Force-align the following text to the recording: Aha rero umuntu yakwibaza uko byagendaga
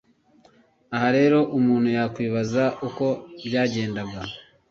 Aha 0.95 1.09
rero 1.17 1.39
umuntu 1.57 1.87
yakwibaza 1.97 2.63
uko 2.87 3.05
byagendaga 3.45 4.19